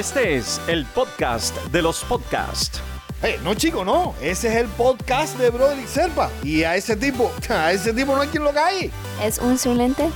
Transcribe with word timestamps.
Este 0.00 0.36
es 0.36 0.58
el 0.66 0.86
podcast 0.86 1.54
de 1.66 1.82
los 1.82 2.02
podcasts. 2.04 2.80
Hey, 3.20 3.34
no 3.44 3.52
chico, 3.52 3.84
no. 3.84 4.14
Ese 4.22 4.48
es 4.48 4.54
el 4.54 4.66
podcast 4.68 5.36
de 5.36 5.50
Broderick 5.50 5.86
Serpa. 5.86 6.30
Y 6.42 6.62
a 6.62 6.74
ese 6.74 6.96
tipo, 6.96 7.30
a 7.50 7.70
ese 7.70 7.92
tipo 7.92 8.14
no 8.14 8.22
hay 8.22 8.28
quien 8.28 8.42
lo 8.42 8.54
cae. 8.54 8.90
¿Es 9.22 9.38
un 9.40 9.58
silente? 9.58 10.08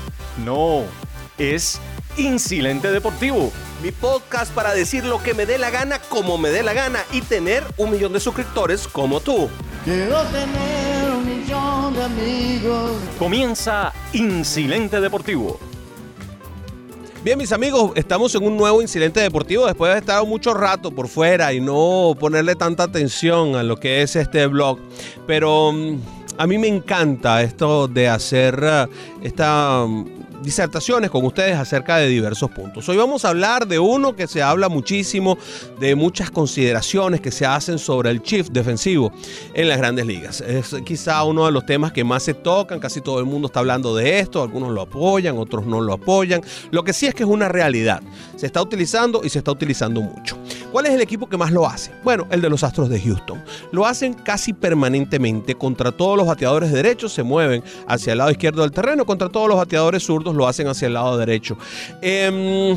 No, 0.43 0.85
es 1.37 1.79
Insilente 2.17 2.91
Deportivo. 2.93 3.53
Mi 3.83 3.93
podcast 3.93 4.55
para 4.55 4.73
decir 4.73 5.05
lo 5.05 5.23
que 5.23 5.35
me 5.35 5.45
dé 5.45 5.59
la 5.59 5.69
gana 5.69 5.99
como 5.99 6.39
me 6.39 6.49
dé 6.49 6.63
la 6.63 6.73
gana 6.73 7.01
y 7.13 7.21
tener 7.21 7.63
un 7.77 7.91
millón 7.91 8.15
de 8.15 8.21
suscriptores 8.21 8.89
como 8.89 9.21
tú. 9.21 9.51
Quiero 9.85 10.23
tener 10.29 11.11
un 11.11 11.27
millón 11.27 11.93
de 11.93 12.05
amigos. 12.05 12.93
Comienza 13.19 13.93
Insilente 14.15 14.99
Deportivo. 15.03 15.61
Bien, 17.25 17.39
mis 17.39 17.53
amigos, 17.53 17.93
estamos 17.95 18.35
en 18.35 18.45
un 18.45 18.55
nuevo 18.55 18.83
incidente 18.83 19.19
deportivo 19.19 19.65
después 19.65 19.91
de 19.95 20.01
estado 20.01 20.27
mucho 20.27 20.53
rato 20.53 20.91
por 20.91 21.09
fuera 21.09 21.55
y 21.55 21.61
no 21.61 22.15
ponerle 22.21 22.55
tanta 22.55 22.83
atención 22.83 23.57
a 23.57 23.63
lo 23.63 23.79
que 23.79 24.03
es 24.03 24.15
este 24.15 24.47
blog. 24.47 24.79
Pero 25.27 25.73
mm, 25.73 26.01
a 26.37 26.47
mí 26.47 26.59
me 26.59 26.69
encanta 26.69 27.43
esto 27.43 27.89
de 27.89 28.11
hacer 28.11 28.63
uh, 28.63 29.25
esta 29.25 29.87
mm, 29.89 30.14
disertaciones 30.45 31.11
con 31.11 31.25
ustedes 31.25 31.57
acerca 31.57 31.97
de 31.97 32.07
diversos 32.07 32.51
puntos. 32.51 32.89
Hoy 32.89 32.97
vamos 32.97 33.25
a 33.25 33.31
hablar 33.31 33.67
de 33.67 33.79
uno 33.79 34.15
que 34.15 34.27
se 34.27 34.43
habla 34.43 34.69
muchísimo, 34.69 35.39
de 35.81 35.95
muchas 35.95 36.31
consideraciones 36.31 37.21
que 37.21 37.31
se 37.31 37.47
hacen 37.47 37.79
sobre 37.79 38.11
el 38.11 38.21
shift 38.21 38.51
defensivo 38.53 39.11
en 39.55 39.69
las 39.69 39.79
grandes 39.79 40.07
ligas. 40.07 40.43
Es 40.43 40.77
quizá 40.85 41.25
uno 41.25 41.47
de 41.47 41.53
los 41.53 41.65
temas 41.65 41.93
que 41.93 42.05
más 42.05 42.23
se 42.23 42.35
tocan, 42.35 42.79
casi 42.79 43.01
todo 43.01 43.19
el 43.19 43.25
mundo 43.25 43.47
está 43.47 43.61
hablando 43.61 43.97
de 43.97 44.19
esto, 44.19 44.43
algunos 44.43 44.71
lo 44.73 44.83
apoyan, 44.83 45.39
otros 45.39 45.65
no 45.67 45.81
lo 45.81 45.95
apoyan. 45.95 46.43
Lo 46.71 46.85
que 46.85 46.93
sí 46.93 47.07
es 47.07 47.15
que 47.15 47.23
es 47.23 47.29
una 47.29 47.49
realidad. 47.49 48.03
Se 48.37 48.47
está 48.47 48.61
utilizando 48.61 49.23
y 49.25 49.31
se 49.31 49.39
está 49.39 49.51
utilizando 49.51 50.03
mucho. 50.03 50.37
¿Cuál 50.71 50.87
es 50.87 50.93
el 50.93 51.01
equipo 51.01 51.29
que 51.29 51.37
más 51.37 51.53
lo 51.53 51.67
hace? 51.67 51.93
Bueno, 52.03 52.27
el 52.31 52.43
de 52.43 52.51
los 52.51 52.65
Astros 52.65 52.91
de 52.91 53.01
Houston. 53.01 53.43
Lo 53.73 53.87
hacen 53.87 54.13
casi 54.13 54.53
permanentemente 54.53 55.55
contra 55.55 55.93
todos 55.93 56.17
los 56.17 56.27
bateadores 56.27 56.73
derechos, 56.73 57.13
se 57.13 57.23
mueven 57.23 57.63
hacia 57.87 58.13
el 58.13 58.19
lado 58.19 58.31
izquierdo 58.31 58.63
del 58.63 58.73
terreno, 58.73 59.07
contra 59.07 59.29
todos 59.29 59.49
los 59.49 59.57
bateadores 59.57 60.03
zurdos 60.03 60.34
lo 60.35 60.47
hacen 60.47 60.69
hacia 60.69 60.87
el 60.87 60.95
lado 60.95 61.17
derecho. 61.19 61.57
Em, 62.01 62.77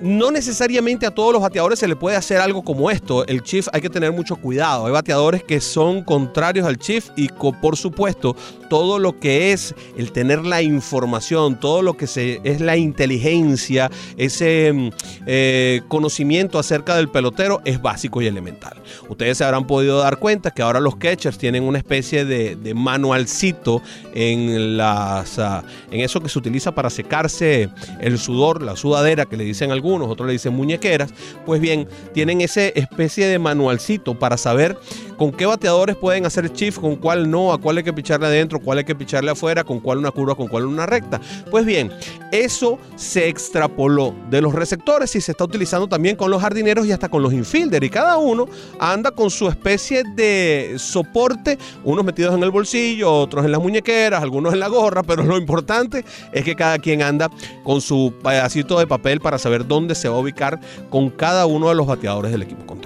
no 0.00 0.30
necesariamente 0.30 1.06
a 1.06 1.10
todos 1.10 1.32
los 1.32 1.42
bateadores 1.42 1.78
se 1.78 1.88
le 1.88 1.96
puede 1.96 2.16
hacer 2.16 2.38
algo 2.38 2.62
como 2.62 2.90
esto. 2.90 3.26
El 3.26 3.42
Chief 3.42 3.68
hay 3.72 3.80
que 3.80 3.90
tener 3.90 4.12
mucho 4.12 4.36
cuidado. 4.36 4.86
Hay 4.86 4.92
bateadores 4.92 5.44
que 5.44 5.60
son 5.60 6.02
contrarios 6.02 6.66
al 6.66 6.78
Chief 6.78 7.08
y 7.16 7.28
por 7.28 7.76
supuesto 7.76 8.36
todo 8.68 8.98
lo 8.98 9.18
que 9.18 9.52
es 9.52 9.74
el 9.96 10.12
tener 10.12 10.46
la 10.46 10.62
información, 10.62 11.58
todo 11.58 11.82
lo 11.82 11.96
que 11.96 12.06
se, 12.06 12.40
es 12.44 12.60
la 12.60 12.76
inteligencia, 12.76 13.90
ese 14.16 14.72
mm, 14.72 14.88
eh, 15.26 15.82
conocimiento 15.88 16.58
acerca 16.58 16.96
del 16.96 17.08
pelotero 17.08 17.60
es 17.64 17.82
básico 17.82 18.22
y 18.22 18.26
elemental. 18.26 18.80
Ustedes 19.08 19.38
se 19.38 19.44
habrán 19.44 19.66
podido 19.66 19.98
dar 19.98 20.18
cuenta 20.18 20.52
que 20.52 20.62
ahora 20.62 20.80
los 20.80 20.96
catchers 20.96 21.36
tienen 21.36 21.64
una 21.64 21.78
especie 21.78 22.24
de, 22.24 22.56
manualcito 22.74 23.82
en, 24.14 24.76
las, 24.76 25.38
ah, 25.40 25.64
en 25.90 26.00
eso 26.00 26.20
que 26.20 26.28
se 26.28 26.38
utiliza 26.38 26.72
para 26.72 26.88
secarse 26.88 27.68
el 28.00 28.18
sudor, 28.18 28.62
la 28.62 28.76
sudadera 28.76 29.26
que 29.26 29.36
le 29.36 29.44
dicen 29.44 29.72
algunos 29.72 29.89
otros 29.98 30.26
le 30.26 30.32
dicen 30.32 30.54
muñequeras, 30.54 31.12
pues 31.44 31.60
bien, 31.60 31.88
tienen 32.14 32.40
esa 32.40 32.66
especie 32.66 33.26
de 33.26 33.38
manualcito 33.38 34.18
para 34.18 34.36
saber 34.36 34.78
con 35.20 35.32
qué 35.32 35.44
bateadores 35.44 35.96
pueden 35.96 36.24
hacer 36.24 36.50
shift, 36.50 36.80
con 36.80 36.96
cuál 36.96 37.30
no, 37.30 37.52
a 37.52 37.58
cuál 37.58 37.76
hay 37.76 37.82
que 37.82 37.92
picharle 37.92 38.26
adentro, 38.26 38.58
cuál 38.58 38.78
hay 38.78 38.84
que 38.84 38.94
picharle 38.94 39.30
afuera, 39.30 39.64
con 39.64 39.78
cuál 39.78 39.98
una 39.98 40.10
curva, 40.10 40.34
con 40.34 40.48
cuál 40.48 40.64
una 40.64 40.86
recta. 40.86 41.20
Pues 41.50 41.66
bien, 41.66 41.92
eso 42.32 42.78
se 42.96 43.28
extrapoló 43.28 44.14
de 44.30 44.40
los 44.40 44.54
receptores 44.54 45.14
y 45.14 45.20
se 45.20 45.32
está 45.32 45.44
utilizando 45.44 45.88
también 45.88 46.16
con 46.16 46.30
los 46.30 46.40
jardineros 46.40 46.86
y 46.86 46.92
hasta 46.92 47.10
con 47.10 47.22
los 47.22 47.34
infielders. 47.34 47.84
Y 47.84 47.90
cada 47.90 48.16
uno 48.16 48.48
anda 48.78 49.10
con 49.10 49.28
su 49.28 49.46
especie 49.48 50.04
de 50.16 50.76
soporte, 50.78 51.58
unos 51.84 52.02
metidos 52.02 52.34
en 52.34 52.42
el 52.42 52.50
bolsillo, 52.50 53.12
otros 53.12 53.44
en 53.44 53.52
las 53.52 53.60
muñequeras, 53.60 54.22
algunos 54.22 54.54
en 54.54 54.60
la 54.60 54.68
gorra, 54.68 55.02
pero 55.02 55.22
lo 55.22 55.36
importante 55.36 56.02
es 56.32 56.44
que 56.44 56.56
cada 56.56 56.78
quien 56.78 57.02
anda 57.02 57.30
con 57.62 57.82
su 57.82 58.14
pedacito 58.24 58.78
de 58.78 58.86
papel 58.86 59.20
para 59.20 59.36
saber 59.36 59.66
dónde 59.66 59.94
se 59.94 60.08
va 60.08 60.16
a 60.16 60.20
ubicar 60.20 60.58
con 60.88 61.10
cada 61.10 61.44
uno 61.44 61.68
de 61.68 61.74
los 61.74 61.86
bateadores 61.86 62.32
del 62.32 62.40
equipo. 62.40 62.79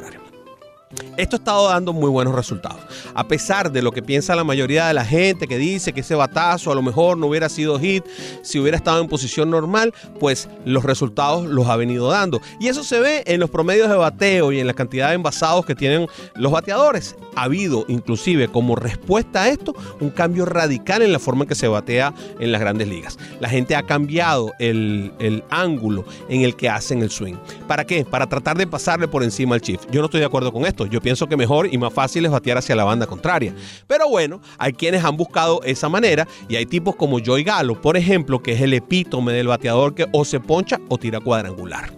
Esto 1.17 1.37
ha 1.37 1.39
estado 1.39 1.69
dando 1.69 1.93
muy 1.93 2.11
buenos 2.11 2.35
resultados. 2.35 2.81
A 3.15 3.29
pesar 3.29 3.71
de 3.71 3.83
lo 3.83 3.93
que 3.93 4.03
piensa 4.03 4.35
la 4.35 4.43
mayoría 4.43 4.89
de 4.89 4.95
la 4.95 5.05
gente 5.05 5.47
que 5.47 5.59
dice 5.59 5.93
que 5.93 6.01
ese 6.01 6.17
batazo 6.17 6.73
a 6.73 6.75
lo 6.75 6.83
mejor 6.83 7.17
no 7.17 7.29
hubiera 7.29 7.49
sido 7.49 7.79
hit 7.79 8.05
si 8.43 8.59
hubiera 8.59 8.77
estado 8.77 9.01
en 9.01 9.09
posición 9.09 9.49
normal, 9.51 9.95
pues 10.19 10.49
los 10.65 10.83
resultados 10.83 11.47
los 11.47 11.69
ha 11.69 11.77
venido 11.77 12.09
dando. 12.09 12.41
Y 12.59 12.67
eso 12.67 12.83
se 12.83 12.99
ve 12.99 13.23
en 13.27 13.39
los 13.39 13.51
promedios 13.51 13.89
de 13.89 13.95
bateo 13.95 14.51
y 14.51 14.59
en 14.59 14.67
la 14.67 14.75
cantidad 14.75 15.11
de 15.11 15.15
envasados 15.15 15.65
que 15.65 15.77
tienen 15.77 16.09
los 16.35 16.51
bateadores. 16.51 17.15
Ha 17.37 17.45
habido 17.45 17.85
inclusive 17.87 18.49
como 18.49 18.75
respuesta 18.75 19.43
a 19.43 19.49
esto 19.49 19.75
un 20.01 20.11
cambio 20.11 20.45
radical 20.45 21.03
en 21.03 21.13
la 21.13 21.19
forma 21.21 21.45
en 21.45 21.49
que 21.49 21.55
se 21.55 21.69
batea 21.69 22.13
en 22.41 22.51
las 22.51 22.61
grandes 22.61 22.89
ligas. 22.89 23.19
La 23.41 23.49
gente 23.49 23.77
ha 23.77 23.85
cambiado 23.85 24.53
el, 24.59 25.13
el 25.21 25.45
ángulo 25.51 26.05
en 26.29 26.43
el 26.43 26.57
que 26.57 26.69
hacen 26.69 27.03
el 27.03 27.11
swing. 27.11 27.37
¿Para 27.69 27.85
qué? 27.85 28.05
Para 28.05 28.27
tratar 28.27 28.57
de 28.57 28.67
pasarle 28.67 29.07
por 29.07 29.23
encima 29.23 29.55
al 29.55 29.61
chief. 29.61 29.81
Yo 29.91 30.01
no 30.01 30.07
estoy 30.07 30.21
de 30.21 30.27
acuerdo 30.27 30.53
con 30.53 30.67
esto. 30.67 30.87
Yo 30.87 31.01
pienso 31.05 31.29
que 31.29 31.37
mejor 31.37 31.69
y 31.71 31.77
más 31.77 31.93
fácil 31.93 32.25
es 32.25 32.31
batear 32.31 32.57
hacia 32.57 32.75
la 32.75 32.83
banda 32.83 33.07
contraria. 33.07 33.55
Pero 33.87 34.09
bueno, 34.09 34.41
hay 34.57 34.73
quienes 34.73 35.05
han 35.05 35.19
buscado 35.19 35.61
esa 35.63 35.91
manera 35.91 36.27
y 36.49 36.57
hay 36.57 36.65
tipos 36.65 36.97
como 36.97 37.19
Joey 37.25 37.45
Galo, 37.45 37.79
por 37.79 37.99
ejemplo, 37.99 38.43
que 38.43 38.53
es 38.53 38.63
el 38.63 38.73
epítome 38.73 39.35
del 39.35 39.49
bateador 39.49 39.95
que 39.95 40.07
o 40.13 40.25
se 40.25 40.41
poncha 40.41 40.81
o 40.89 40.97
tira 40.97 41.21
cuadrangular. 41.21 41.93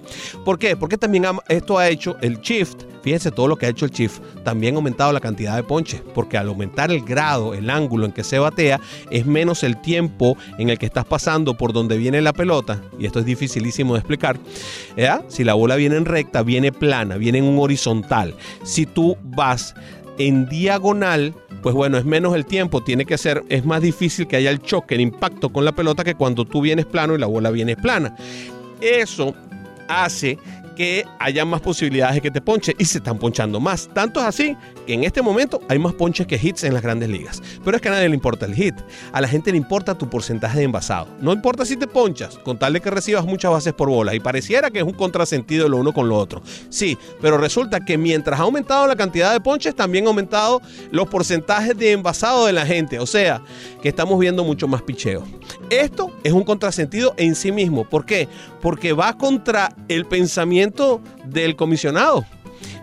¿Por 0.44 0.58
qué? 0.58 0.76
Porque 0.76 0.98
también 0.98 1.24
esto 1.48 1.78
ha 1.78 1.88
hecho 1.88 2.16
el 2.20 2.40
shift 2.40 2.82
Fíjense 3.06 3.30
todo 3.30 3.46
lo 3.46 3.54
que 3.54 3.66
ha 3.66 3.68
hecho 3.68 3.84
el 3.84 3.92
Chief. 3.92 4.18
También 4.42 4.74
ha 4.74 4.78
aumentado 4.78 5.12
la 5.12 5.20
cantidad 5.20 5.54
de 5.54 5.62
ponches, 5.62 6.02
porque 6.12 6.38
al 6.38 6.48
aumentar 6.48 6.90
el 6.90 7.02
grado, 7.04 7.54
el 7.54 7.70
ángulo 7.70 8.04
en 8.04 8.10
que 8.10 8.24
se 8.24 8.40
batea, 8.40 8.80
es 9.12 9.26
menos 9.26 9.62
el 9.62 9.80
tiempo 9.80 10.36
en 10.58 10.70
el 10.70 10.78
que 10.78 10.86
estás 10.86 11.04
pasando 11.04 11.56
por 11.56 11.72
donde 11.72 11.98
viene 11.98 12.20
la 12.20 12.32
pelota. 12.32 12.82
Y 12.98 13.06
esto 13.06 13.20
es 13.20 13.24
dificilísimo 13.24 13.94
de 13.94 14.00
explicar. 14.00 14.40
Si 15.28 15.44
la 15.44 15.54
bola 15.54 15.76
viene 15.76 15.94
en 15.94 16.04
recta, 16.04 16.42
viene 16.42 16.72
plana, 16.72 17.16
viene 17.16 17.38
en 17.38 17.44
un 17.44 17.60
horizontal. 17.60 18.34
Si 18.64 18.86
tú 18.86 19.16
vas 19.22 19.76
en 20.18 20.48
diagonal, 20.48 21.32
pues 21.62 21.76
bueno, 21.76 21.98
es 21.98 22.04
menos 22.04 22.34
el 22.34 22.44
tiempo, 22.44 22.82
tiene 22.82 23.04
que 23.04 23.18
ser, 23.18 23.44
es 23.48 23.64
más 23.64 23.82
difícil 23.82 24.26
que 24.26 24.34
haya 24.34 24.50
el 24.50 24.60
choque, 24.62 24.96
el 24.96 25.00
impacto 25.00 25.50
con 25.50 25.64
la 25.64 25.70
pelota 25.70 26.02
que 26.02 26.16
cuando 26.16 26.44
tú 26.44 26.60
vienes 26.60 26.86
plano 26.86 27.14
y 27.14 27.18
la 27.18 27.26
bola 27.26 27.52
viene 27.52 27.76
plana. 27.76 28.16
Eso 28.80 29.32
hace 29.88 30.36
que 30.76 31.04
haya 31.18 31.44
más 31.44 31.60
posibilidades 31.60 32.16
de 32.16 32.20
que 32.20 32.30
te 32.30 32.40
ponche 32.40 32.74
y 32.78 32.84
se 32.84 32.98
están 32.98 33.18
ponchando 33.18 33.58
más. 33.58 33.88
Tanto 33.92 34.20
es 34.20 34.26
así 34.26 34.56
que 34.86 34.94
en 34.94 35.04
este 35.04 35.22
momento 35.22 35.60
hay 35.68 35.78
más 35.78 35.94
ponches 35.94 36.26
que 36.26 36.38
hits 36.40 36.64
en 36.64 36.74
las 36.74 36.82
grandes 36.82 37.08
ligas. 37.08 37.42
Pero 37.64 37.76
es 37.76 37.82
que 37.82 37.88
a 37.88 37.92
nadie 37.92 38.08
le 38.08 38.14
importa 38.14 38.46
el 38.46 38.54
hit. 38.54 38.74
A 39.12 39.20
la 39.20 39.26
gente 39.26 39.50
le 39.50 39.56
importa 39.56 39.96
tu 39.96 40.08
porcentaje 40.08 40.58
de 40.58 40.64
envasado. 40.64 41.08
No 41.20 41.32
importa 41.32 41.64
si 41.64 41.76
te 41.76 41.86
ponchas, 41.86 42.38
con 42.38 42.58
tal 42.58 42.74
de 42.74 42.80
que 42.80 42.90
recibas 42.90 43.24
muchas 43.24 43.50
bases 43.50 43.72
por 43.72 43.88
bola. 43.88 44.14
Y 44.14 44.20
pareciera 44.20 44.70
que 44.70 44.78
es 44.78 44.84
un 44.84 44.92
contrasentido 44.92 45.68
lo 45.68 45.78
uno 45.78 45.92
con 45.92 46.08
lo 46.08 46.16
otro. 46.16 46.42
Sí, 46.68 46.96
pero 47.20 47.38
resulta 47.38 47.80
que 47.80 47.98
mientras 47.98 48.38
ha 48.38 48.44
aumentado 48.44 48.86
la 48.86 48.96
cantidad 48.96 49.32
de 49.32 49.40
ponches, 49.40 49.74
también 49.74 50.04
ha 50.04 50.08
aumentado 50.08 50.60
los 50.90 51.08
porcentajes 51.08 51.76
de 51.76 51.92
envasado 51.92 52.46
de 52.46 52.52
la 52.52 52.66
gente. 52.66 52.98
O 52.98 53.06
sea, 53.06 53.42
que 53.82 53.88
estamos 53.88 54.18
viendo 54.20 54.44
mucho 54.44 54.68
más 54.68 54.82
picheo. 54.82 55.24
Esto 55.70 56.12
es 56.22 56.32
un 56.32 56.44
contrasentido 56.44 57.14
en 57.16 57.34
sí 57.34 57.50
mismo. 57.50 57.84
¿Por 57.84 58.04
qué? 58.04 58.28
Porque 58.60 58.92
va 58.92 59.16
contra 59.16 59.74
el 59.88 60.04
pensamiento 60.06 60.65
del 61.26 61.56
comisionado. 61.56 62.24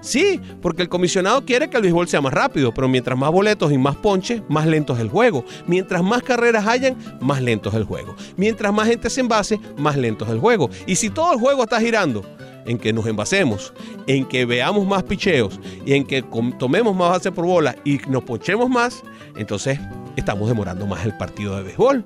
Sí, 0.01 0.39
porque 0.61 0.81
el 0.81 0.89
comisionado 0.89 1.45
quiere 1.45 1.69
que 1.69 1.77
el 1.77 1.83
béisbol 1.83 2.07
sea 2.07 2.21
más 2.21 2.33
rápido, 2.33 2.73
pero 2.73 2.89
mientras 2.89 3.17
más 3.17 3.31
boletos 3.31 3.71
y 3.71 3.77
más 3.77 3.95
ponches, 3.95 4.41
más 4.49 4.67
lento 4.67 4.93
es 4.93 4.99
el 4.99 5.09
juego. 5.09 5.45
Mientras 5.65 6.03
más 6.03 6.21
carreras 6.23 6.67
hayan, 6.67 6.97
más 7.21 7.41
lento 7.41 7.69
es 7.69 7.75
el 7.75 7.85
juego. 7.85 8.15
Mientras 8.35 8.73
más 8.73 8.87
gente 8.89 9.09
se 9.09 9.21
envase, 9.21 9.59
más 9.77 9.95
lento 9.95 10.25
es 10.25 10.31
el 10.31 10.39
juego. 10.39 10.69
Y 10.85 10.95
si 10.95 11.09
todo 11.09 11.33
el 11.33 11.39
juego 11.39 11.63
está 11.63 11.79
girando 11.79 12.21
en 12.65 12.77
que 12.77 12.91
nos 12.93 13.05
envasemos, 13.07 13.73
en 14.07 14.25
que 14.25 14.45
veamos 14.45 14.85
más 14.85 15.03
picheos 15.03 15.59
y 15.85 15.93
en 15.93 16.05
que 16.05 16.21
tomemos 16.59 16.95
más 16.95 17.11
base 17.11 17.31
por 17.31 17.45
bola 17.45 17.75
y 17.85 17.99
nos 18.09 18.23
ponchemos 18.23 18.69
más, 18.69 19.03
entonces 19.37 19.79
estamos 20.15 20.49
demorando 20.49 20.85
más 20.85 21.05
el 21.05 21.15
partido 21.17 21.55
de 21.55 21.63
béisbol. 21.63 22.05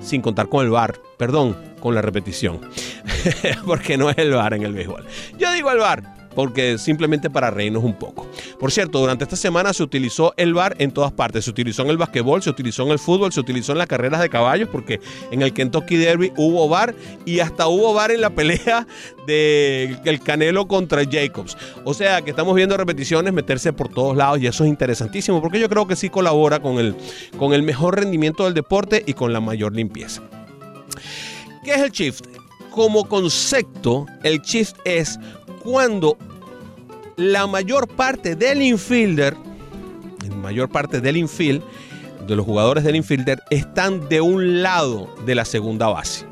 Sin 0.00 0.22
contar 0.22 0.48
con 0.48 0.64
el 0.64 0.70
bar, 0.70 1.00
perdón, 1.18 1.56
con 1.80 1.94
la 1.94 2.02
repetición, 2.02 2.60
porque 3.66 3.96
no 3.96 4.10
es 4.10 4.18
el 4.18 4.32
bar 4.32 4.54
en 4.54 4.62
el 4.62 4.72
béisbol. 4.72 5.04
Yo 5.38 5.52
digo 5.52 5.70
el 5.70 5.78
bar, 5.78 6.20
porque 6.34 6.78
simplemente 6.78 7.28
para 7.30 7.50
reírnos 7.50 7.84
un 7.84 7.94
poco. 7.94 8.26
Por 8.58 8.70
cierto, 8.72 9.00
durante 9.00 9.24
esta 9.24 9.36
semana 9.36 9.72
se 9.72 9.82
utilizó 9.82 10.34
el 10.36 10.54
bar 10.54 10.76
en 10.78 10.92
todas 10.92 11.12
partes. 11.12 11.44
Se 11.44 11.50
utilizó 11.50 11.82
en 11.82 11.88
el 11.90 11.96
basquetbol, 11.96 12.42
se 12.42 12.50
utilizó 12.50 12.84
en 12.84 12.90
el 12.90 12.98
fútbol, 12.98 13.32
se 13.32 13.40
utilizó 13.40 13.72
en 13.72 13.78
las 13.78 13.86
carreras 13.86 14.20
de 14.20 14.28
caballos, 14.28 14.68
porque 14.70 15.00
en 15.30 15.42
el 15.42 15.52
Kentucky 15.52 15.96
Derby 15.96 16.32
hubo 16.36 16.68
bar 16.68 16.94
y 17.24 17.40
hasta 17.40 17.66
hubo 17.66 17.92
bar 17.94 18.10
en 18.10 18.20
la 18.20 18.30
pelea 18.30 18.86
del 19.26 20.20
Canelo 20.24 20.66
contra 20.66 21.02
Jacobs. 21.04 21.56
O 21.84 21.94
sea 21.94 22.22
que 22.22 22.30
estamos 22.30 22.54
viendo 22.54 22.76
repeticiones 22.76 23.32
meterse 23.32 23.72
por 23.72 23.88
todos 23.88 24.16
lados 24.16 24.40
y 24.40 24.46
eso 24.46 24.64
es 24.64 24.70
interesantísimo 24.70 25.40
porque 25.40 25.60
yo 25.60 25.68
creo 25.68 25.86
que 25.86 25.96
sí 25.96 26.10
colabora 26.10 26.60
con 26.60 26.78
el, 26.78 26.96
con 27.38 27.52
el 27.52 27.62
mejor 27.62 27.98
rendimiento 27.98 28.44
del 28.44 28.54
deporte 28.54 29.02
y 29.06 29.14
con 29.14 29.32
la 29.32 29.40
mayor 29.40 29.74
limpieza. 29.74 30.22
¿Qué 31.64 31.74
es 31.74 31.80
el 31.80 31.90
shift? 31.90 32.24
como 32.70 33.04
concepto, 33.06 34.06
el 34.22 34.40
shift 34.40 34.76
es 34.84 35.18
cuando 35.62 36.16
la 37.16 37.46
mayor 37.46 37.88
parte 37.88 38.34
del 38.34 38.62
infielder, 38.62 39.36
la 40.28 40.36
mayor 40.36 40.70
parte 40.70 41.00
del 41.00 41.16
infield, 41.16 41.62
de 42.26 42.36
los 42.36 42.46
jugadores 42.46 42.84
del 42.84 42.96
infielder, 42.96 43.42
están 43.50 44.08
de 44.08 44.20
un 44.20 44.62
lado 44.62 45.14
de 45.26 45.34
la 45.34 45.44
segunda 45.44 45.88
base. 45.88 46.24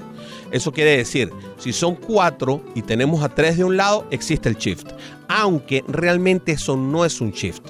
Eso 0.51 0.73
quiere 0.73 0.97
decir, 0.97 1.31
si 1.59 1.73
son 1.73 1.95
cuatro 1.95 2.63
y 2.75 2.83
tenemos 2.83 3.23
a 3.23 3.29
tres 3.29 3.59
de 3.59 3.65
un 3.65 3.77
lado, 3.77 4.07
existe 4.11 4.49
el 4.49 4.57
shift. 4.57 4.93
Aunque 5.29 5.85
realmente 5.89 6.53
eso 6.53 6.77
no 6.77 7.05
es 7.05 7.21
un 7.21 7.33
shift. 7.33 7.63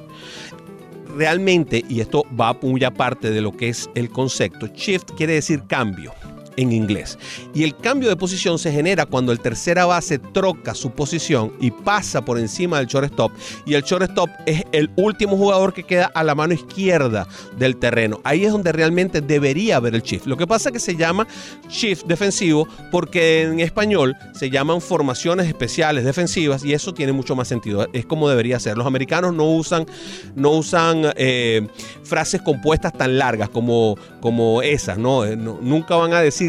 Realmente, 1.17 1.85
y 1.89 2.01
esto 2.01 2.25
va 2.39 2.57
muy 2.63 2.85
aparte 2.85 3.31
de 3.31 3.41
lo 3.41 3.51
que 3.51 3.71
es 3.71 3.91
el 3.97 4.11
concepto, 4.11 4.69
shift 4.69 5.11
quiere 5.17 5.33
decir 5.33 5.65
cambio 5.67 6.13
en 6.59 6.73
inglés. 6.73 7.19
Y 7.55 7.63
el 7.63 7.77
cambio 7.77 8.09
de 8.09 8.17
posición 8.17 8.59
se 8.59 8.73
genera 8.73 9.07
cuando 9.07 9.31
el 9.33 9.41
tercera 9.41 9.87
base 9.87 10.19
troca 10.19 10.75
su 10.75 10.91
posición 10.91 11.53
y 11.61 11.71
pasa 11.71 12.25
por 12.25 12.39
encima 12.39 12.79
del 12.79 12.89
shortstop. 12.89 13.33
Y 13.65 13.75
el 13.75 13.83
shortstop 13.83 14.29
es 14.45 14.65
el 14.73 14.91
último 14.97 15.37
jugador 15.37 15.73
que 15.73 15.85
queda 15.85 16.11
a 16.15 16.25
la 16.25 16.35
mano 16.35 16.53
izquierda 16.55 17.29
del 17.57 17.77
terreno. 17.77 18.21
Ahí 18.25 18.45
es 18.45 18.51
donde 18.51 18.73
realmente 18.73 19.21
debería 19.21 19.77
haber 19.77 19.95
el 19.95 20.03
shift. 20.03 20.27
Lo 20.27 20.37
que 20.37 20.49
pasa 20.49 20.71
es 20.71 20.73
que 20.73 20.81
se 20.81 20.97
llama 20.97 21.29
shift 21.69 22.07
defensivo 22.07 22.67
porque 22.91 23.43
en 23.43 23.61
español 23.61 24.17
se 24.35 24.51
llaman 24.51 24.81
formaciones 24.81 25.47
especiales 25.47 26.05
defensivas 26.05 26.65
y 26.65 26.73
eso 26.73 26.93
tiene 26.93 27.13
mucho 27.13 27.37
más 27.37 27.47
sentido. 27.47 27.87
Es 27.93 28.05
como 28.05 28.29
debería 28.29 28.59
ser. 28.59 28.77
Los 28.77 28.87
americanos 28.87 29.33
no 29.33 29.45
usan, 29.45 29.87
no 30.35 30.51
usan 30.51 31.13
eh, 31.17 31.69
frases 32.03 32.43
compuestas 32.43 32.93
tan 32.93 33.17
largas 33.17 33.49
como, 33.49 33.97
como 34.21 34.61
esas. 34.61 34.99
¿no? 34.99 35.25
Eh, 35.25 35.37
nunca 35.37 35.95
van 35.95 36.13
a 36.15 36.21
decir 36.21 36.48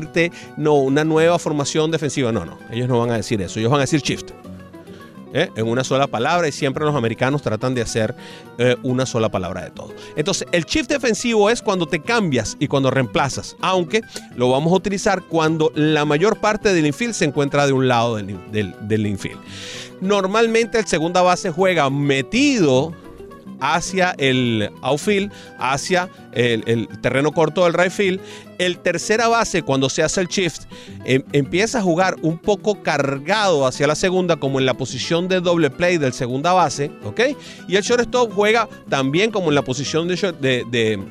no, 0.57 0.75
una 0.75 1.04
nueva 1.04 1.40
formación 1.40 1.92
defensiva. 1.92 2.31
No, 2.31 2.46
no, 2.46 2.57
ellos 2.72 2.88
no 2.88 3.00
van 3.00 3.12
a 3.12 3.18
decir 3.18 3.42
eso, 3.42 3.60
ellos 3.60 3.72
van 3.72 3.80
a 3.80 3.84
decir 3.84 4.01
shift. 4.01 4.31
¿eh? 5.34 5.50
En 5.56 5.68
una 5.68 5.84
sola 5.84 6.07
palabra 6.07 6.48
y 6.48 6.51
siempre 6.51 6.86
los 6.86 6.96
americanos 6.96 7.42
tratan 7.42 7.75
de 7.75 7.81
hacer 7.81 8.16
eh, 8.57 8.75
una 8.84 9.06
sola 9.06 9.30
palabra 9.30 9.63
de 9.63 9.72
todo. 9.72 9.94
Entonces, 10.16 10.48
el 10.51 10.66
shift 10.66 10.90
defensivo 10.90 11.50
es 11.50 11.62
cuando 11.62 11.88
te 11.88 12.01
cambias 12.01 12.57
y 12.60 12.68
cuando 12.68 12.92
reemplazas, 12.92 13.56
aunque 13.62 14.01
lo 14.36 14.50
vamos 14.50 14.74
a 14.74 14.75
utilizar 14.75 15.24
cuando 15.24 15.72
la 15.75 16.06
mayor 16.06 16.40
parte 16.40 16.74
del 16.74 16.86
infield 16.86 17.13
se 17.13 17.25
encuentra 17.25 17.68
de 17.68 17.74
un 17.74 17.88
lado 17.88 18.16
del, 18.16 18.38
del, 18.51 18.75
del 18.81 19.06
infield. 19.06 19.40
Normalmente 20.01 20.80
el 20.80 20.88
segunda 20.88 21.22
base 21.22 21.51
juega 21.51 21.90
metido 21.90 22.94
hacia 23.60 24.16
el 24.18 24.70
outfield, 24.82 25.32
hacia 25.58 26.10
el, 26.34 26.88
terreno 27.02 27.32
corto 27.32 27.64
del 27.64 27.74
right 27.74 27.92
field. 27.92 28.20
El 28.58 28.78
tercera 28.80 29.28
base, 29.28 29.62
cuando 29.62 29.90
se 29.90 30.04
hace 30.04 30.20
el 30.22 30.28
shift, 30.28 30.64
em, 31.06 31.24
empieza 31.32 31.80
a 31.80 31.82
jugar 31.82 32.18
un 32.22 32.38
poco 32.38 32.84
cargado 32.84 33.66
hacia 33.66 33.88
la 33.88 33.96
segunda, 33.96 34.36
como 34.36 34.60
en 34.60 34.66
la 34.66 34.74
posición 34.74 35.28
de 35.28 35.40
doble 35.40 35.70
play 35.70 35.98
del 35.98 36.14
segunda 36.14 36.52
base, 36.52 36.92
¿ok? 37.04 37.22
Y 37.68 37.78
el 37.78 37.84
shortstop 37.84 38.34
juega 38.34 38.68
también 38.90 39.32
como 39.32 39.50
en 39.50 39.56
la 39.56 39.62
posición 39.62 40.08
de, 40.08 41.06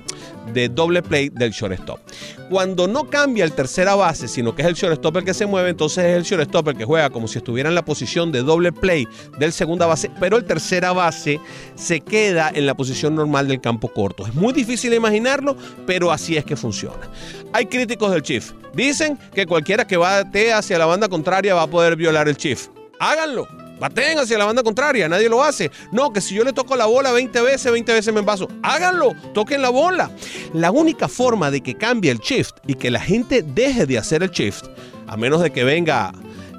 de 0.53 0.69
doble 0.69 1.03
play 1.03 1.31
del 1.31 1.53
shortstop. 1.53 2.01
Cuando 2.49 2.89
no 2.89 3.11
cambia 3.11 3.45
el 3.45 3.53
tercera 3.53 3.95
base, 3.95 4.27
sino 4.27 4.55
que 4.55 4.63
es 4.63 4.69
el 4.69 4.75
shortstop 4.75 5.19
el 5.19 5.25
que 5.25 5.35
se 5.35 5.47
mueve, 5.47 5.71
entonces 5.71 6.05
es 6.05 6.17
el 6.17 6.23
shortstop 6.23 6.69
el 6.69 6.77
que 6.77 6.85
juega 6.85 7.11
como 7.11 7.29
si 7.29 7.39
estuviera 7.39 7.69
en 7.69 7.75
la 7.75 7.85
posición 7.85 8.33
de 8.33 8.43
doble 8.43 8.73
play 8.73 9.07
del 9.39 9.53
segunda 9.53 9.87
base, 9.87 10.11
pero 10.19 10.39
el 10.39 10.45
tercera 10.45 10.93
base 10.93 11.41
se 11.75 12.01
queda 12.01 12.51
en 12.55 12.67
la 12.67 12.75
posición 12.75 13.15
normal 13.15 13.49
del 13.49 13.61
campo 13.61 13.89
corto. 13.89 14.27
Es 14.27 14.35
muy 14.35 14.53
difícil 14.53 14.95
imaginarlo, 14.95 15.57
pero 15.87 16.11
así 16.11 16.37
es 16.37 16.45
que 16.45 16.57
funciona. 16.57 17.11
Hay 17.53 17.67
críticos 17.67 18.11
del 18.13 18.23
Chief. 18.23 18.53
Dicen 18.75 19.19
que 19.35 19.47
cualquiera 19.47 19.87
que 19.87 19.97
bate 19.97 20.53
hacia 20.53 20.79
la 20.79 20.87
banda 20.87 21.09
contraria 21.09 21.55
va 21.55 21.63
a 21.63 21.67
poder 21.67 21.97
violar 21.97 22.29
el 22.29 22.37
Chief. 22.37 22.69
Háganlo. 22.99 23.68
Baten 23.79 24.19
hacia 24.19 24.39
la 24.39 24.45
banda 24.45 24.63
contraria, 24.63 25.09
nadie 25.09 25.29
lo 25.29 25.43
hace. 25.43 25.71
No, 25.93 26.13
que 26.13 26.21
si 26.21 26.35
yo 26.35 26.45
le 26.45 26.53
toco 26.53 26.77
la 26.77 26.87
bola 26.87 27.13
20 27.13 27.41
veces, 27.43 27.71
20 27.71 27.93
veces 27.93 28.13
me 28.13 28.21
envaso. 28.21 28.49
Háganlo, 28.63 29.15
toquen 29.35 29.63
la 29.63 29.71
bola. 29.71 30.11
La 30.53 30.71
única 30.71 31.09
forma 31.09 31.51
de 31.51 31.61
que 31.61 31.75
cambie 31.75 32.11
el 32.11 32.19
shift 32.19 32.57
y 32.67 32.75
que 32.75 32.91
la 32.91 33.01
gente 33.01 33.43
deje 33.43 33.87
de 33.87 33.99
hacer 33.99 34.23
el 34.23 34.31
shift, 34.31 34.65
a 35.07 35.17
menos 35.17 35.43
de 35.43 35.51
que 35.51 35.65
venga 35.65 36.13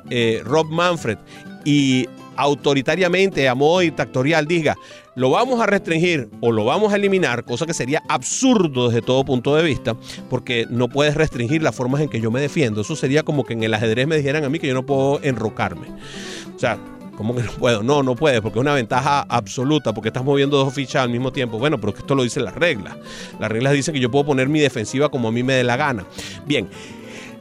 eh, 0.10 0.42
Rob 0.46 0.70
Manfred 0.70 1.18
y 1.66 2.08
autoritariamente, 2.36 3.50
a 3.50 3.56
modo 3.56 3.80
dictatorial, 3.80 4.48
diga, 4.48 4.78
lo 5.16 5.30
vamos 5.30 5.60
a 5.60 5.66
restringir 5.66 6.30
o 6.40 6.54
lo 6.54 6.64
vamos 6.64 6.94
a 6.94 6.96
eliminar, 6.96 7.44
cosa 7.44 7.66
que 7.66 7.74
sería 7.74 8.02
absurdo 8.08 8.88
desde 8.88 9.02
todo 9.02 9.26
punto 9.26 9.54
de 9.58 9.64
vista, 9.64 9.98
porque 10.30 10.66
no 10.70 10.88
puedes 10.88 11.16
restringir 11.16 11.62
las 11.62 11.76
formas 11.76 12.00
en 12.00 12.08
que 12.08 12.22
yo 12.22 12.32
me 12.32 12.40
defiendo. 12.40 12.80
Eso 12.80 12.96
sería 12.96 13.24
como 13.24 13.44
que 13.44 13.54
en 13.54 13.64
el 13.64 13.74
ajedrez 13.74 14.08
me 14.08 14.16
dijeran 14.16 14.46
a 14.46 14.50
mí 14.50 14.58
que 14.58 14.68
yo 14.68 14.74
no 14.74 14.86
puedo 14.86 15.22
enrocarme. 15.22 15.88
O 16.56 16.58
sea, 16.58 16.80
¿Cómo 17.20 17.36
que 17.36 17.44
no 17.44 17.52
puedo? 17.52 17.84
No, 17.84 18.02
no 18.02 18.16
puedes, 18.16 18.40
porque 18.40 18.60
es 18.60 18.62
una 18.62 18.74
ventaja 18.74 19.26
absoluta, 19.28 19.94
porque 19.94 20.08
estás 20.08 20.24
moviendo 20.24 20.56
dos 20.56 20.74
fichas 20.74 21.04
al 21.04 21.10
mismo 21.10 21.34
tiempo. 21.34 21.60
Bueno, 21.60 21.78
pero 21.78 21.94
esto 21.94 22.16
lo 22.16 22.24
dicen 22.24 22.46
las 22.46 22.56
reglas. 22.56 22.96
Las 23.42 23.52
reglas 23.52 23.74
dicen 23.74 23.94
que 23.94 24.00
yo 24.00 24.10
puedo 24.10 24.28
poner 24.28 24.48
mi 24.48 24.62
defensiva 24.62 25.10
como 25.10 25.28
a 25.28 25.32
mí 25.34 25.44
me 25.44 25.56
dé 25.56 25.66
la 25.66 25.76
gana. 25.76 26.06
Bien. 26.46 26.70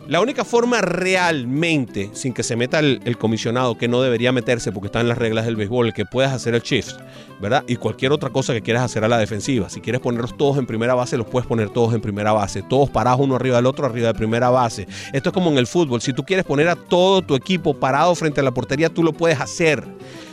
La 0.09 0.23
única 0.23 0.43
forma 0.43 0.81
realmente, 0.81 2.09
sin 2.15 2.33
que 2.33 2.43
se 2.43 2.57
meta 2.57 2.79
el, 2.79 3.19
comisionado, 3.19 3.77
que 3.77 3.89
no 3.89 4.01
debería 4.01 4.33
meterse 4.33 4.73
porque 4.73 4.87
está 4.87 5.03
en 5.03 5.09
las 5.09 5.19
reglas 5.19 5.45
del 5.45 5.55
béisbol, 5.55 5.93
que 5.93 6.07
puedas 6.07 6.33
hacer 6.33 6.55
el 6.55 6.63
shift, 6.63 6.97
¿verdad? 7.43 7.63
Y 7.67 7.77
cualquier 7.77 8.13
otra 8.13 8.31
cosa 8.31 8.55
que 8.55 8.63
quieras 8.63 8.85
hacer 8.85 9.05
a 9.05 9.09
la 9.09 9.19
defensiva. 9.19 9.69
Si 9.69 9.83
quieres 9.83 10.01
ponerlos 10.01 10.35
todos 10.35 10.57
en 10.57 10.65
primera 10.65 10.95
base, 10.95 11.19
los 11.19 11.27
puedes 11.27 11.47
poner 11.47 11.69
todos 11.69 11.93
en 11.93 12.01
primera 12.01 12.33
base. 12.33 12.63
Todos 12.63 12.89
parados 12.89 13.21
uno 13.21 13.37
arriba 13.37 13.57
del 13.57 13.67
otro, 13.67 13.85
arriba 13.85 14.07
de 14.07 14.15
primera 14.15 14.49
base. 14.49 14.89
Esto 15.13 15.29
es 15.29 15.33
como 15.35 15.51
en 15.51 15.59
el 15.59 15.67
fútbol. 15.67 16.01
Si 16.01 16.15
tú 16.15 16.25
quieres 16.25 16.47
poner 16.47 16.71
a 16.71 16.77
todo 16.77 17.21
tu 17.21 17.35
equipo 17.35 17.75
parado 17.75 18.15
frente 18.15 18.41
a 18.41 18.45
la 18.45 18.53
portería, 18.53 18.89
tú 18.89 19.03
lo 19.03 19.13
puedes 19.13 19.39
hacer. 19.39 19.85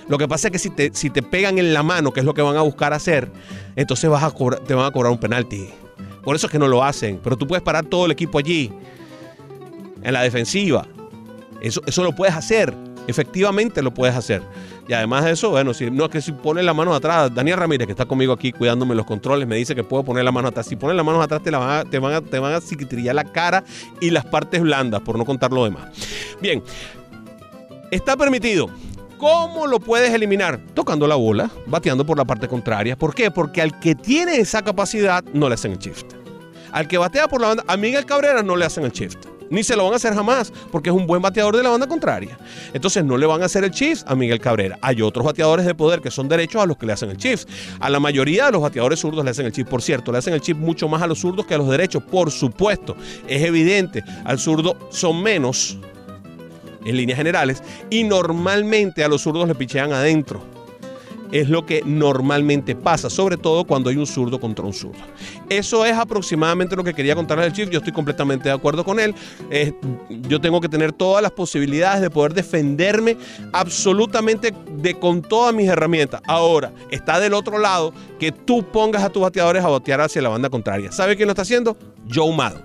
Lo 0.07 0.18
que 0.18 0.25
pasa 0.25 0.48
es 0.48 0.51
que 0.54 0.60
si 0.60 0.69
te, 0.69 0.92
si 0.94 1.10
te 1.10 1.21
pegan 1.21 1.57
en 1.57 1.74
la 1.74 1.83
mano, 1.83 2.13
que 2.13 2.21
es 2.21 2.25
lo 2.25 2.33
que 2.33 2.42
van 2.42 2.56
a 2.56 2.62
buscar 2.62 2.94
hacer, 2.94 3.30
entonces 3.75 4.10
vas 4.10 4.24
a 4.24 4.31
te 4.31 4.74
van 4.74 4.86
a 4.86 4.92
cobrar 4.92 5.12
un 5.12 5.19
penalti. 5.19 5.68
Por 6.24 6.38
eso 6.38 6.48
es 6.48 6.51
que 6.51 6.60
no 6.60 6.69
lo 6.69 6.81
hacen. 6.81 7.19
Pero 7.21 7.36
tú 7.36 7.45
puedes 7.45 7.62
parar 7.62 7.86
todo 7.86 8.06
el 8.06 8.12
equipo 8.12 8.39
allí 8.39 8.71
en 10.06 10.13
la 10.13 10.22
defensiva. 10.22 10.88
Eso, 11.62 11.81
eso 11.86 12.04
lo 12.04 12.16
puedes 12.16 12.36
hacer. 12.36 12.74
Efectivamente 13.07 13.81
lo 13.81 13.94
puedes 13.94 14.16
hacer. 14.16 14.42
Y 14.88 14.94
además 14.94 15.25
de 15.25 15.31
eso, 15.31 15.50
bueno, 15.50 15.74
si 15.74 15.90
no 15.90 16.06
es 16.06 16.12
que 16.12 16.22
si 16.22 16.31
pones 16.31 16.63
la 16.63 16.74
mano 16.74 16.94
atrás, 16.94 17.34
Daniel 17.34 17.57
Ramírez, 17.57 17.88
que 17.88 17.92
está 17.92 18.06
conmigo 18.06 18.34
aquí 18.34 18.52
cuidándome 18.52 18.94
los 18.94 19.06
controles, 19.06 19.48
me 19.48 19.56
dice 19.56 19.75
que 19.75 19.84
puedo 19.84 20.04
poner 20.04 20.24
la 20.24 20.31
mano 20.31 20.50
atrás. 20.50 20.68
Si 20.68 20.76
pones 20.76 20.95
la 20.95 21.04
mano 21.04 21.21
atrás, 21.21 21.42
te, 21.42 21.50
la 21.50 21.57
van 21.57 21.69
a, 21.80 21.90
te, 21.90 22.00
van 22.00 22.14
a, 22.14 22.21
te 22.21 22.40
van 22.40 22.54
a 22.54 23.14
la 23.14 23.24
cara 23.26 23.64
y 24.00 24.12
las 24.12 24.26
partes 24.26 24.62
blandas, 24.62 25.02
por 25.02 25.18
no 25.18 25.26
contar 25.26 25.52
lo 25.52 25.64
demás. 25.64 25.85
Bien, 26.40 26.64
está 27.90 28.16
permitido. 28.16 28.69
¿Cómo 29.18 29.66
lo 29.66 29.80
puedes 29.80 30.14
eliminar? 30.14 30.59
Tocando 30.74 31.07
la 31.07 31.16
bola, 31.16 31.50
bateando 31.66 32.06
por 32.06 32.18
la 32.18 32.26
parte 32.26 32.47
contraria. 32.47 32.95
¿Por 32.97 33.16
qué? 33.16 33.31
Porque 33.31 33.62
al 33.62 33.80
que 33.80 33.95
tiene 33.95 34.38
esa 34.38 34.62
capacidad 34.62 35.24
no 35.33 35.47
le 35.47 35.56
hacen 35.56 35.71
el 35.71 35.80
shift. 35.80 36.14
Al 36.71 36.88
que 36.88 36.97
batea 36.97 37.28
por 37.28 37.42
la 37.42 37.47
banda, 37.47 37.64
a 37.68 37.78
Miguel 37.78 38.06
Cabrera 38.06 38.44
no 38.44 38.56
le 38.56 38.66
hacen 38.66 38.83
el 38.83 38.92
shift. 38.92 39.34
Ni 39.49 39.64
se 39.64 39.75
lo 39.75 39.83
van 39.83 39.94
a 39.94 39.95
hacer 39.97 40.14
jamás, 40.14 40.52
porque 40.71 40.90
es 40.90 40.95
un 40.95 41.07
buen 41.07 41.21
bateador 41.21 41.56
de 41.56 41.64
la 41.64 41.69
banda 41.69 41.87
contraria. 41.87 42.37
Entonces 42.73 43.04
no 43.04 43.18
le 43.18 43.25
van 43.25 43.42
a 43.42 43.45
hacer 43.45 43.64
el 43.64 43.71
shift 43.71 44.04
a 44.07 44.16
Miguel 44.16 44.40
Cabrera. 44.40 44.78
Hay 44.81 45.02
otros 45.02 45.25
bateadores 45.25 45.66
de 45.66 45.75
poder 45.75 46.02
que 46.02 46.11
son 46.11 46.28
derechos 46.28 46.61
a 46.61 46.66
los 46.66 46.78
que 46.78 46.85
le 46.85 46.94
hacen 46.94 47.09
el 47.09 47.18
shift. 47.18 47.47
A 47.80 47.90
la 47.90 47.99
mayoría 47.99 48.45
de 48.47 48.54
los 48.54 48.61
bateadores 48.61 48.99
zurdos 48.99 49.23
le 49.23 49.31
hacen 49.31 49.45
el 49.45 49.52
shift, 49.52 49.69
por 49.69 49.81
cierto, 49.81 50.11
le 50.11 50.18
hacen 50.18 50.33
el 50.33 50.42
shift 50.42 50.59
mucho 50.59 50.87
más 50.87 51.02
a 51.02 51.07
los 51.07 51.19
zurdos 51.19 51.45
que 51.45 51.54
a 51.54 51.57
los 51.57 51.69
derechos, 51.69 52.04
por 52.04 52.31
supuesto. 52.31 52.95
Es 53.28 53.44
evidente, 53.44 54.04
al 54.23 54.40
zurdo 54.40 54.78
son 54.90 55.21
menos 55.21 55.78
en 56.85 56.97
líneas 56.97 57.18
generales 57.18 57.64
y 57.90 58.04
normalmente 58.04 59.04
a 59.04 59.07
los 59.07 59.21
zurdos 59.21 59.47
le 59.47 59.56
pichean 59.56 59.92
adentro 59.92 60.55
es 61.32 61.50
lo 61.50 61.66
que 61.66 61.82
normalmente 61.86 62.76
pasa, 62.76 63.10
sobre 63.10 63.38
todo 63.38 63.66
cuando 63.66 63.90
hay 63.90 63.98
un 63.98 64.08
zurdo 64.08 64.40
contra 64.40 64.66
un 64.66 64.74
zurdo. 64.74 65.00
Eso 65.50 65.86
es 65.86 65.94
aproximadamente 65.94 66.76
lo 66.76 66.84
que 66.84 66.94
quería 66.94 67.16
contarles 67.16 67.48
al 67.48 67.54
Chief. 67.54 67.70
Yo 67.70 67.80
estoy 67.80 67.94
completamente 67.94 68.50
de 68.50 68.56
acuerdo 68.56 68.84
con 68.84 69.00
él. 69.00 69.14
Eh, 69.50 69.74
yo 70.28 70.40
tengo 70.40 70.62
que 70.62 70.70
tener 70.70 70.92
todas 70.92 71.22
las 71.22 71.32
posibilidades 71.32 72.02
de 72.02 72.10
poder 72.10 72.34
defenderme 72.34 73.18
absolutamente 73.54 74.54
de 74.78 74.96
con 74.96 75.22
todas 75.22 75.54
mis 75.54 75.68
herramientas. 75.68 76.22
Ahora, 76.28 76.72
está 76.92 77.20
del 77.20 77.34
otro 77.34 77.58
lado 77.58 77.94
que 78.20 78.32
tú 78.32 78.64
pongas 78.64 79.04
a 79.04 79.10
tus 79.10 79.22
bateadores 79.22 79.64
a 79.64 79.70
batear 79.70 80.02
hacia 80.02 80.22
la 80.22 80.30
banda 80.30 80.50
contraria. 80.50 80.92
¿Sabe 80.92 81.16
quién 81.16 81.28
lo 81.28 81.32
está 81.32 81.42
haciendo? 81.42 81.78
Joe 82.12 82.36
Maddon. 82.36 82.64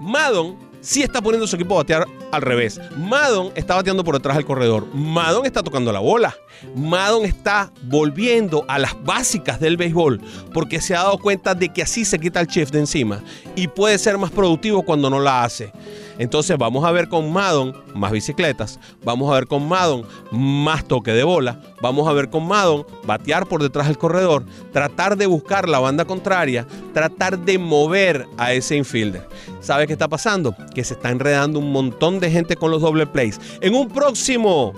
Maddon 0.00 0.69
sí 0.80 1.02
está 1.02 1.20
poniendo 1.20 1.46
su 1.46 1.56
equipo 1.56 1.74
a 1.74 1.78
batear 1.78 2.06
al 2.32 2.42
revés. 2.42 2.80
Maddon 2.96 3.52
está 3.54 3.76
bateando 3.76 4.04
por 4.04 4.14
detrás 4.14 4.36
del 4.36 4.46
corredor. 4.46 4.86
Maddon 4.94 5.46
está 5.46 5.62
tocando 5.62 5.92
la 5.92 6.00
bola. 6.00 6.36
Maddon 6.74 7.24
está 7.24 7.72
volviendo 7.84 8.64
a 8.68 8.78
las 8.78 9.02
básicas 9.04 9.60
del 9.60 9.76
béisbol 9.76 10.20
porque 10.52 10.80
se 10.80 10.94
ha 10.94 11.02
dado 11.04 11.18
cuenta 11.18 11.54
de 11.54 11.70
que 11.70 11.82
así 11.82 12.04
se 12.04 12.18
quita 12.18 12.40
el 12.40 12.46
chef 12.46 12.70
de 12.70 12.80
encima 12.80 13.22
y 13.56 13.68
puede 13.68 13.98
ser 13.98 14.18
más 14.18 14.30
productivo 14.30 14.82
cuando 14.82 15.08
no 15.08 15.20
la 15.20 15.44
hace. 15.44 15.72
Entonces 16.20 16.58
vamos 16.58 16.84
a 16.84 16.92
ver 16.92 17.08
con 17.08 17.32
Madon 17.32 17.74
más 17.94 18.12
bicicletas, 18.12 18.78
vamos 19.02 19.30
a 19.30 19.34
ver 19.36 19.46
con 19.46 19.66
Madon 19.66 20.04
más 20.30 20.84
toque 20.84 21.12
de 21.12 21.24
bola, 21.24 21.62
vamos 21.80 22.06
a 22.06 22.12
ver 22.12 22.28
con 22.28 22.46
Madon 22.46 22.84
batear 23.06 23.46
por 23.46 23.62
detrás 23.62 23.86
del 23.86 23.96
corredor, 23.96 24.44
tratar 24.70 25.16
de 25.16 25.24
buscar 25.24 25.66
la 25.66 25.78
banda 25.78 26.04
contraria, 26.04 26.66
tratar 26.92 27.38
de 27.38 27.58
mover 27.58 28.26
a 28.36 28.52
ese 28.52 28.76
infielder. 28.76 29.26
¿Sabe 29.60 29.86
qué 29.86 29.94
está 29.94 30.08
pasando? 30.08 30.54
Que 30.74 30.84
se 30.84 30.92
está 30.92 31.08
enredando 31.08 31.58
un 31.58 31.72
montón 31.72 32.20
de 32.20 32.30
gente 32.30 32.54
con 32.54 32.70
los 32.70 32.82
doble 32.82 33.06
plays. 33.06 33.40
En 33.62 33.74
un 33.74 33.88
próximo 33.88 34.74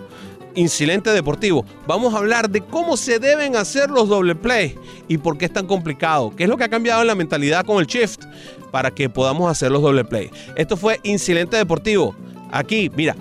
Incidente 0.55 1.11
Deportivo. 1.11 1.65
Vamos 1.87 2.15
a 2.15 2.19
hablar 2.19 2.51
de 2.51 2.61
cómo 2.61 2.97
se 2.97 3.19
deben 3.19 3.57
hacer 3.57 3.91
los 3.91 4.09
doble 4.09 4.35
play 4.35 4.77
y 5.09 5.19
por 5.19 5.39
qué 5.39 5.47
es 5.47 5.53
tan 5.53 5.67
complicado. 5.67 6.33
¿Qué 6.37 6.45
es 6.45 6.49
lo 6.49 6.57
que 6.57 6.65
ha 6.65 6.69
cambiado 6.69 7.01
en 7.03 7.07
la 7.07 7.15
mentalidad 7.15 7.65
con 7.65 7.79
el 7.79 7.87
shift 7.87 8.25
para 8.71 8.91
que 8.91 9.09
podamos 9.09 9.51
hacer 9.51 9.71
los 9.71 9.83
doble 9.83 10.05
play? 10.05 10.31
Esto 10.57 10.77
fue 10.77 11.01
Incidente 11.03 11.57
Deportivo. 11.57 12.15
Aquí, 12.51 12.91
mira. 12.95 13.17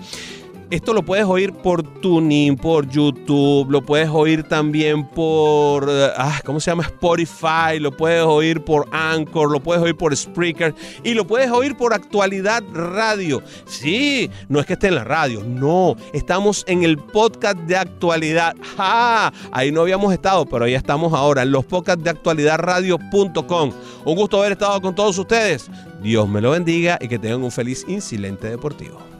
Esto 0.72 0.94
lo 0.94 1.02
puedes 1.02 1.26
oír 1.26 1.52
por 1.52 1.82
Tuning, 1.82 2.56
por 2.56 2.88
YouTube, 2.88 3.70
lo 3.70 3.82
puedes 3.82 4.08
oír 4.08 4.42
también 4.44 5.06
por, 5.06 5.86
eh, 5.86 6.08
ah, 6.16 6.40
¿cómo 6.46 6.60
se 6.60 6.70
llama? 6.70 6.84
Spotify, 6.84 7.78
lo 7.78 7.94
puedes 7.94 8.24
oír 8.24 8.64
por 8.64 8.88
Anchor, 8.90 9.50
lo 9.50 9.60
puedes 9.60 9.82
oír 9.82 9.94
por 9.94 10.16
Spreaker 10.16 10.74
y 11.04 11.12
lo 11.12 11.26
puedes 11.26 11.50
oír 11.50 11.76
por 11.76 11.92
Actualidad 11.92 12.64
Radio. 12.72 13.42
Sí, 13.66 14.30
no 14.48 14.60
es 14.60 14.64
que 14.64 14.72
esté 14.72 14.86
en 14.86 14.94
la 14.94 15.04
radio, 15.04 15.44
no, 15.44 15.94
estamos 16.14 16.64
en 16.66 16.84
el 16.84 16.96
podcast 16.96 17.58
de 17.58 17.76
actualidad. 17.76 18.56
¡Ah! 18.78 19.30
Ahí 19.50 19.72
no 19.72 19.82
habíamos 19.82 20.10
estado, 20.14 20.46
pero 20.46 20.64
ahí 20.64 20.72
estamos 20.72 21.12
ahora, 21.12 21.42
en 21.42 21.52
los 21.52 21.66
podcasts 21.66 22.02
de 22.02 22.08
actualidadradio.com. 22.08 23.72
Un 24.06 24.16
gusto 24.16 24.38
haber 24.38 24.52
estado 24.52 24.80
con 24.80 24.94
todos 24.94 25.18
ustedes. 25.18 25.70
Dios 26.02 26.26
me 26.26 26.40
lo 26.40 26.52
bendiga 26.52 26.96
y 26.98 27.08
que 27.08 27.18
tengan 27.18 27.42
un 27.42 27.50
feliz 27.50 27.84
incidente 27.86 28.48
deportivo. 28.48 29.11